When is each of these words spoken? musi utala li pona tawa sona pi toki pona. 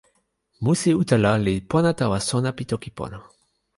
musi 0.63 0.89
utala 1.01 1.31
li 1.45 1.55
pona 1.71 1.91
tawa 1.99 2.17
sona 2.29 2.49
pi 2.57 2.63
toki 2.71 2.89
pona. 2.97 3.19